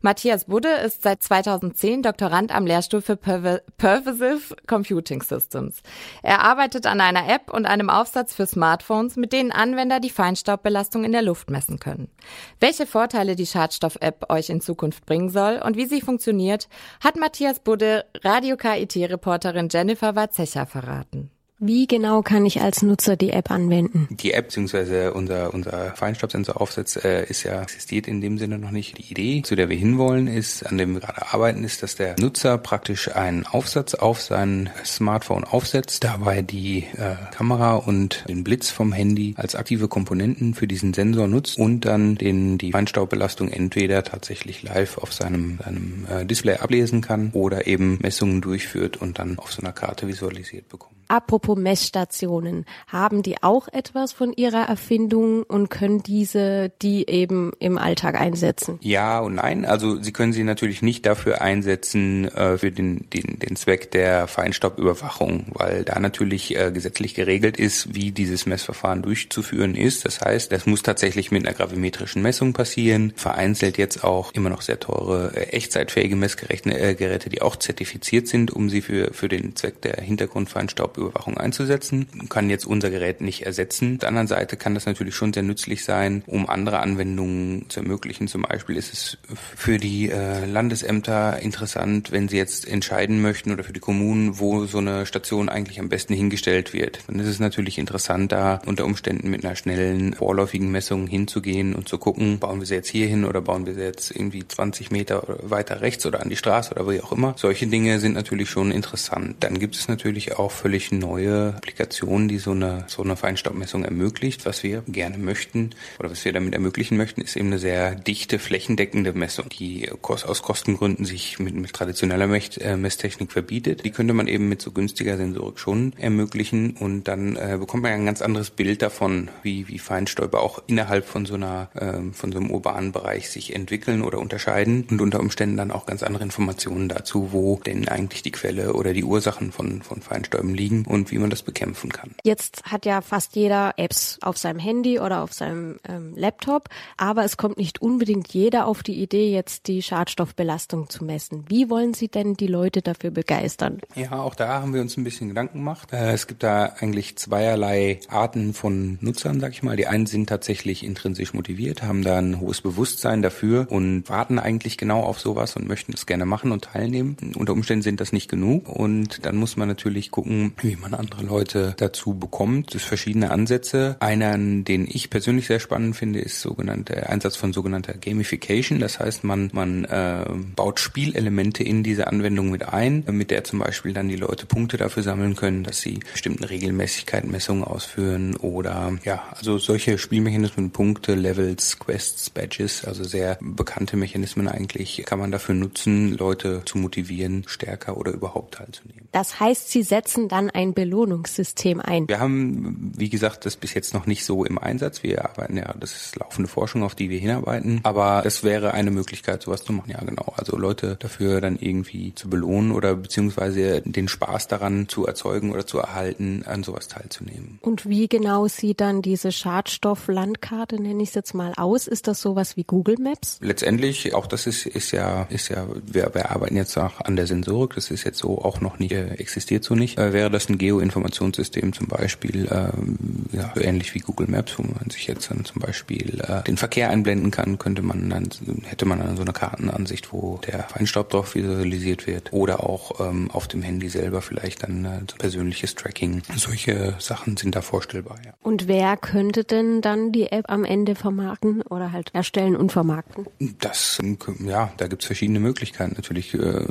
[0.00, 5.82] Matthias Budde ist seit 2010 Doktorand am Lehrstuhl für Pervasive Computing Systems.
[6.24, 11.04] Er arbeitet an einer App und einem Aufsatz für Smartphones, mit denen Anwender die Feinstaubbelastung
[11.04, 12.10] in der Luft messen können.
[12.58, 16.68] Welche Vorteile die Schadstoff-App euch in Zukunft bringen soll und wie sie funktioniert,
[17.04, 21.30] hat Matthias Budde Radio KIT-Reporterin Jennifer Warzecher verraten.
[21.60, 24.06] Wie genau kann ich als Nutzer die App anwenden?
[24.10, 25.08] Die App bzw.
[25.08, 28.96] unser, unser Feinstaubsensoraufsatz äh, ist ja existiert in dem Sinne noch nicht.
[28.96, 32.14] Die Idee, zu der wir hinwollen, ist, an dem wir gerade arbeiten, ist, dass der
[32.20, 38.70] Nutzer praktisch einen Aufsatz auf sein Smartphone aufsetzt, dabei die äh, Kamera und den Blitz
[38.70, 44.04] vom Handy als aktive Komponenten für diesen Sensor nutzt und dann den, die Feinstaubbelastung entweder
[44.04, 49.40] tatsächlich live auf seinem, seinem äh, Display ablesen kann oder eben Messungen durchführt und dann
[49.40, 50.97] auf so einer Karte visualisiert bekommt.
[51.08, 57.78] Apropos Messstationen, haben die auch etwas von ihrer Erfindung und können diese die eben im
[57.78, 58.78] Alltag einsetzen?
[58.82, 59.64] Ja und nein.
[59.64, 64.26] Also sie können sie natürlich nicht dafür einsetzen äh, für den, den, den Zweck der
[64.26, 70.04] Feinstaubüberwachung, weil da natürlich äh, gesetzlich geregelt ist, wie dieses Messverfahren durchzuführen ist.
[70.04, 73.14] Das heißt, das muss tatsächlich mit einer gravimetrischen Messung passieren.
[73.16, 78.50] Vereinzelt jetzt auch immer noch sehr teure, äh, echtzeitfähige Messgeräte, äh, die auch zertifiziert sind,
[78.50, 82.08] um sie für, für den Zweck der Hintergrundfeinstaub Überwachung einzusetzen.
[82.28, 83.94] Kann jetzt unser Gerät nicht ersetzen.
[83.94, 87.80] Auf der anderen Seite kann das natürlich schon sehr nützlich sein, um andere Anwendungen zu
[87.80, 88.28] ermöglichen.
[88.28, 89.18] Zum Beispiel ist es
[89.56, 94.66] für die äh, Landesämter interessant, wenn sie jetzt entscheiden möchten oder für die Kommunen, wo
[94.66, 97.00] so eine Station eigentlich am besten hingestellt wird.
[97.06, 101.88] Dann ist es natürlich interessant, da unter Umständen mit einer schnellen, vorläufigen Messung hinzugehen und
[101.88, 104.90] zu gucken, bauen wir sie jetzt hier hin oder bauen wir sie jetzt irgendwie 20
[104.90, 107.34] Meter weiter rechts oder an die Straße oder wie auch immer.
[107.36, 109.36] Solche Dinge sind natürlich schon interessant.
[109.40, 114.46] Dann gibt es natürlich auch völlig neue Applikationen, die so eine, so eine Feinstaubmessung ermöglicht.
[114.46, 118.38] Was wir gerne möchten oder was wir damit ermöglichen möchten, ist eben eine sehr dichte,
[118.38, 122.28] flächendeckende Messung, die aus Kostengründen sich mit, mit traditioneller
[122.60, 123.84] äh, Messtechnik verbietet.
[123.84, 127.92] Die könnte man eben mit so günstiger Sensorik schon ermöglichen und dann äh, bekommt man
[127.92, 132.32] ein ganz anderes Bild davon, wie, wie Feinstäube auch innerhalb von so einer, äh, von
[132.32, 136.24] so einem urbanen Bereich sich entwickeln oder unterscheiden und unter Umständen dann auch ganz andere
[136.24, 141.10] Informationen dazu, wo denn eigentlich die Quelle oder die Ursachen von, von Feinstäuben liegen und
[141.10, 142.14] wie man das bekämpfen kann.
[142.24, 147.24] Jetzt hat ja fast jeder Apps auf seinem Handy oder auf seinem ähm, Laptop, aber
[147.24, 151.44] es kommt nicht unbedingt jeder auf die Idee, jetzt die Schadstoffbelastung zu messen.
[151.48, 153.80] Wie wollen Sie denn die Leute dafür begeistern?
[153.94, 155.92] Ja, auch da haben wir uns ein bisschen Gedanken gemacht.
[155.92, 159.76] Äh, es gibt da eigentlich zweierlei Arten von Nutzern, sag ich mal.
[159.76, 164.78] Die einen sind tatsächlich intrinsisch motiviert, haben da ein hohes Bewusstsein dafür und warten eigentlich
[164.78, 167.16] genau auf sowas und möchten es gerne machen und teilnehmen.
[167.36, 171.22] Unter Umständen sind das nicht genug und dann muss man natürlich gucken, wie man andere
[171.22, 172.74] Leute dazu bekommt.
[172.74, 173.96] Es verschiedene Ansätze.
[174.00, 178.78] Einen, den ich persönlich sehr spannend finde, ist sogenannte Einsatz von sogenannter Gamification.
[178.78, 183.58] Das heißt, man man äh, baut Spielelemente in diese Anwendung mit ein, mit der zum
[183.60, 188.98] Beispiel dann die Leute Punkte dafür sammeln können, dass sie bestimmten Regelmäßigkeiten Messungen ausführen oder
[189.04, 195.30] ja, also solche Spielmechanismen, Punkte, Levels, Quests, Badges, also sehr bekannte Mechanismen eigentlich, kann man
[195.30, 199.08] dafür nutzen, Leute zu motivieren, stärker oder überhaupt teilzunehmen.
[199.12, 202.08] Das heißt, sie setzen dann ein Belohnungssystem ein?
[202.08, 205.04] Wir haben, wie gesagt, das bis jetzt noch nicht so im Einsatz.
[205.04, 207.78] Wir arbeiten ja, das ist laufende Forschung, auf die wir hinarbeiten.
[207.84, 209.92] Aber das wäre eine Möglichkeit, sowas zu machen.
[209.92, 210.32] Ja, genau.
[210.36, 215.64] Also Leute dafür dann irgendwie zu belohnen oder beziehungsweise den Spaß daran zu erzeugen oder
[215.64, 217.60] zu erhalten, an sowas teilzunehmen.
[217.62, 221.86] Und wie genau sieht dann diese Schadstofflandkarte, nenne ich es jetzt mal, aus?
[221.86, 223.38] Ist das sowas wie Google Maps?
[223.40, 227.28] Letztendlich, auch das ist, ist ja, ist ja, wir, wir arbeiten jetzt auch an der
[227.28, 227.76] Sensorik.
[227.76, 229.98] Das ist jetzt so auch noch nicht, äh, existiert so nicht.
[229.98, 232.96] Äh, wäre dass ein Geoinformationssystem zum Beispiel, ähm,
[233.32, 236.90] ja, ähnlich wie Google Maps, wo man sich jetzt dann zum Beispiel äh, den Verkehr
[236.90, 238.28] einblenden kann, könnte man dann,
[238.62, 242.32] hätte man dann so eine Kartenansicht, wo der Feinstaub drauf visualisiert wird.
[242.32, 246.22] Oder auch ähm, auf dem Handy selber vielleicht dann äh, so persönliches Tracking.
[246.36, 248.32] Solche Sachen sind da vorstellbar, ja.
[248.40, 253.26] Und wer könnte denn dann die App am Ende vermarkten oder halt erstellen und vermarkten?
[253.58, 253.98] Das,
[254.46, 255.94] ja, da gibt's verschiedene Möglichkeiten.
[255.96, 256.64] Natürlich äh,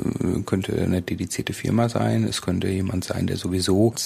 [0.46, 3.57] könnte eine dedizierte Firma sein, es könnte jemand sein, der sowieso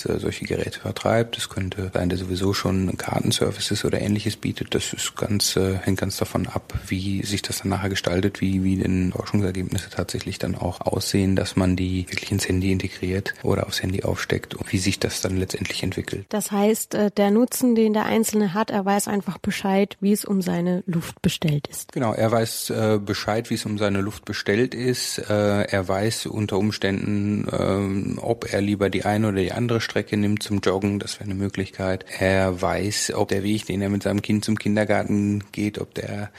[0.06, 4.74] äh, solche Geräte vertreibt, es könnte sein, der sowieso schon Kartenservices oder ähnliches bietet.
[4.74, 8.64] Das ist ganz, äh, hängt ganz davon ab, wie sich das dann nachher gestaltet, wie,
[8.64, 13.66] wie denn Forschungsergebnisse tatsächlich dann auch aussehen, dass man die wirklich ins Handy integriert oder
[13.66, 16.26] aufs Handy aufsteckt und wie sich das dann letztendlich entwickelt.
[16.28, 20.24] Das heißt, äh, der Nutzen, den der Einzelne hat, er weiß einfach Bescheid, wie es
[20.24, 21.92] um seine Luft bestellt ist.
[21.92, 25.18] Genau, er weiß äh, Bescheid, wie es um seine Luft bestellt ist.
[25.18, 30.16] Äh, er weiß unter Umständen, äh, ob er lieber die eine oder die andere Strecke
[30.16, 30.98] nimmt zum Joggen.
[30.98, 32.04] Das wäre eine Möglichkeit.
[32.18, 36.30] Er weiß, ob der Weg, den er mit seinem Kind zum Kindergarten geht, ob der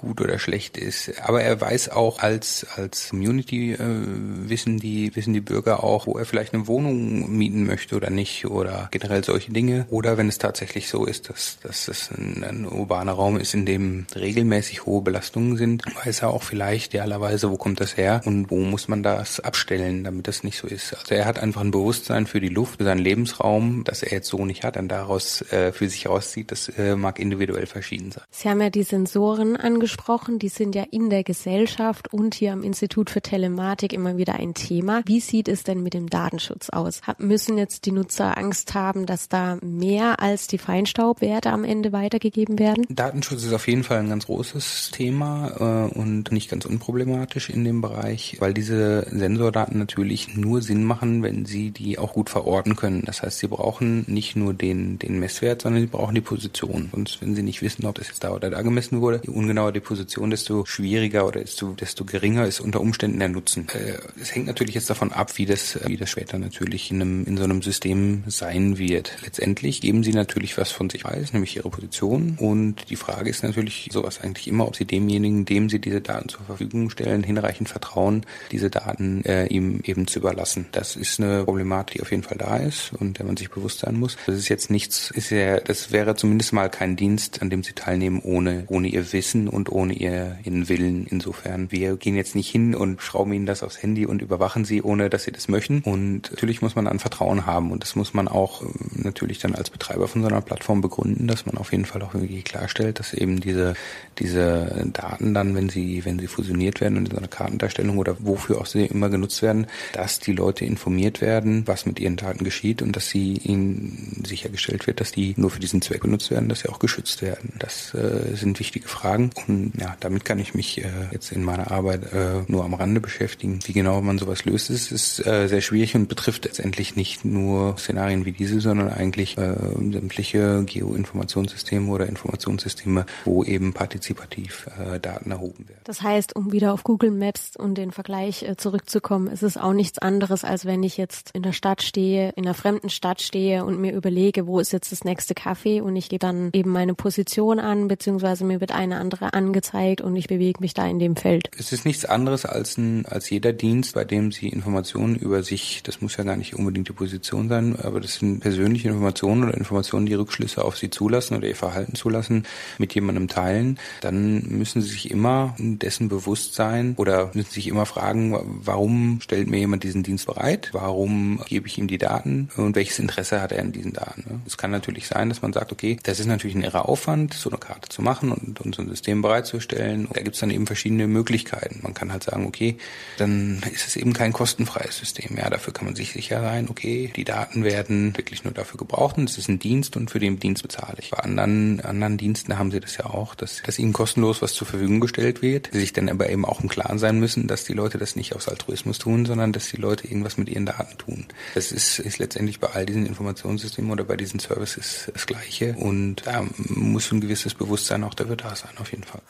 [0.00, 1.20] gut oder schlecht ist.
[1.20, 6.16] Aber er weiß auch als als Community äh, wissen die wissen die Bürger auch, wo
[6.16, 9.86] er vielleicht eine Wohnung mieten möchte oder nicht oder generell solche Dinge.
[9.90, 13.66] Oder wenn es tatsächlich so ist, dass dass es ein, ein urbaner Raum ist, in
[13.66, 18.50] dem regelmäßig hohe Belastungen sind, weiß er auch vielleicht idealerweise, wo kommt das her und
[18.50, 20.94] wo muss man das abstellen, damit das nicht so ist.
[20.94, 24.44] Also er hat einfach ein Bewusstsein für die Luft, seinen Lebensraum, das er jetzt so
[24.44, 26.50] nicht hat, und daraus äh, für sich rauszieht.
[26.50, 28.24] Das äh, mag individuell verschieden sein.
[28.30, 32.62] Sie haben ja die Sensoren angesprochen die sind ja in der Gesellschaft und hier am
[32.62, 35.02] Institut für Telematik immer wieder ein Thema.
[35.06, 37.00] Wie sieht es denn mit dem Datenschutz aus?
[37.18, 42.58] Müssen jetzt die Nutzer Angst haben, dass da mehr als die Feinstaubwerte am Ende weitergegeben
[42.58, 42.86] werden?
[42.88, 47.64] Datenschutz ist auf jeden Fall ein ganz großes Thema äh, und nicht ganz unproblematisch in
[47.64, 52.76] dem Bereich, weil diese Sensordaten natürlich nur Sinn machen, wenn sie die auch gut verorten
[52.76, 53.02] können.
[53.04, 56.88] Das heißt, sie brauchen nicht nur den, den Messwert, sondern sie brauchen die Position.
[56.92, 59.72] Und wenn sie nicht wissen, ob das jetzt da oder da gemessen wurde, je ungenauer
[59.72, 63.66] die die Position, desto schwieriger oder desto, desto geringer ist unter Umständen der Nutzen.
[63.72, 67.24] Äh, es hängt natürlich jetzt davon ab, wie das, wie das später natürlich in, einem,
[67.24, 69.12] in so einem System sein wird.
[69.24, 72.36] Letztendlich geben sie natürlich was von sich weiß, nämlich ihre Position.
[72.38, 76.28] Und die Frage ist natürlich sowas eigentlich immer, ob sie demjenigen, dem sie diese Daten
[76.28, 80.66] zur Verfügung stellen, hinreichend vertrauen, diese Daten äh, ihm eben zu überlassen.
[80.72, 83.80] Das ist eine Problematik, die auf jeden Fall da ist und der man sich bewusst
[83.80, 84.16] sein muss.
[84.26, 87.72] Das ist jetzt nichts, ist ja, das wäre zumindest mal kein Dienst, an dem sie
[87.72, 91.06] teilnehmen, ohne, ohne ihr Wissen und ohne ihr, ihren Willen.
[91.08, 94.82] Insofern, wir gehen jetzt nicht hin und schrauben ihnen das aufs Handy und überwachen sie,
[94.82, 95.80] ohne dass sie das möchten.
[95.80, 99.54] Und natürlich muss man an Vertrauen haben und das muss man auch äh, natürlich dann
[99.54, 102.98] als Betreiber von so einer Plattform begründen, dass man auf jeden Fall auch irgendwie klarstellt,
[102.98, 103.74] dass eben diese,
[104.18, 108.16] diese Daten dann, wenn sie, wenn sie fusioniert werden und in so einer Kartendarstellung oder
[108.18, 112.44] wofür auch sie immer genutzt werden, dass die Leute informiert werden, was mit ihren Daten
[112.44, 116.48] geschieht und dass sie ihnen sichergestellt wird, dass die nur für diesen Zweck benutzt werden,
[116.48, 117.54] dass sie auch geschützt werden.
[117.58, 121.70] Das äh, sind wichtige Fragen und ja, damit kann ich mich äh, jetzt in meiner
[121.70, 123.60] Arbeit äh, nur am Rande beschäftigen.
[123.64, 127.76] Wie genau man sowas löst, ist, ist äh, sehr schwierig und betrifft letztendlich nicht nur
[127.78, 129.54] Szenarien wie diese, sondern eigentlich äh,
[129.92, 135.80] sämtliche Geoinformationssysteme oder Informationssysteme, wo eben partizipativ äh, Daten erhoben werden.
[135.84, 139.72] Das heißt, um wieder auf Google Maps und den Vergleich äh, zurückzukommen, ist es auch
[139.72, 143.64] nichts anderes, als wenn ich jetzt in der Stadt stehe, in einer fremden Stadt stehe
[143.64, 146.94] und mir überlege, wo ist jetzt das nächste Café und ich gebe dann eben meine
[146.94, 150.98] Position an, beziehungsweise mir wird eine andere an angezeigt und ich bewege mich da in
[150.98, 151.50] dem Feld.
[151.58, 155.82] Es ist nichts anderes als, ein, als jeder Dienst, bei dem Sie Informationen über sich,
[155.82, 159.56] das muss ja gar nicht unbedingt die Position sein, aber das sind persönliche Informationen oder
[159.56, 162.44] Informationen, die Rückschlüsse auf Sie zulassen oder Ihr Verhalten zulassen,
[162.78, 167.86] mit jemandem teilen, dann müssen Sie sich immer dessen bewusst sein oder müssen sich immer
[167.86, 170.70] fragen, warum stellt mir jemand diesen Dienst bereit?
[170.72, 172.50] Warum gebe ich ihm die Daten?
[172.56, 174.42] Und welches Interesse hat er an diesen Daten?
[174.46, 177.50] Es kann natürlich sein, dass man sagt, okay, das ist natürlich ein irrer Aufwand, so
[177.50, 180.08] eine Karte zu machen und, und so ein System bereit bereitzustellen.
[180.12, 181.80] Da gibt es dann eben verschiedene Möglichkeiten.
[181.82, 182.76] Man kann halt sagen, okay,
[183.18, 185.36] dann ist es eben kein kostenfreies System.
[185.36, 189.18] Ja, dafür kann man sich sicher sein, okay, die Daten werden wirklich nur dafür gebraucht
[189.18, 191.10] und es ist ein Dienst und für den Dienst bezahle ich.
[191.10, 194.66] Bei anderen, anderen Diensten haben sie das ja auch, dass, dass ihnen kostenlos was zur
[194.66, 197.72] Verfügung gestellt wird, sie sich dann aber eben auch im Klaren sein müssen, dass die
[197.72, 201.26] Leute das nicht aus Altruismus tun, sondern dass die Leute irgendwas mit ihren Daten tun.
[201.54, 206.26] Das ist, ist letztendlich bei all diesen Informationssystemen oder bei diesen Services das Gleiche und
[206.26, 209.20] da muss ein gewisses Bewusstsein auch dafür da sein, auf jeden Fall.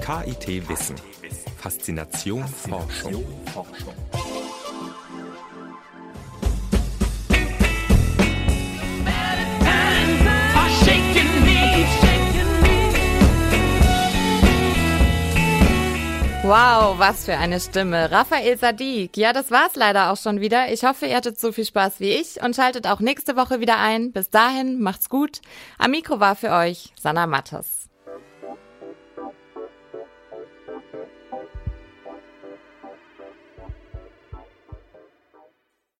[0.00, 0.96] KIT Wissen.
[1.58, 3.24] Faszination, Forschung.
[16.48, 18.10] Wow, was für eine Stimme.
[18.10, 19.18] Raphael Sadiq.
[19.18, 20.72] Ja, das war's leider auch schon wieder.
[20.72, 23.76] Ich hoffe, ihr hattet so viel Spaß wie ich und schaltet auch nächste Woche wieder
[23.76, 24.12] ein.
[24.12, 25.42] Bis dahin, macht's gut.
[25.76, 27.87] Am Mikro war für euch Sanna Mattes.